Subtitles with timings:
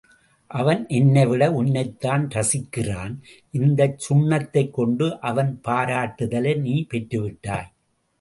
[0.51, 3.13] அவன் என்னைவிட உன்னைத்தான் ரசிக்கிறான்
[3.51, 7.69] இந்தச் சுண்ணத்தைக் கொண்டு அவன் பாராட்டுதலை நீ பெற்றுவிட்டாய்.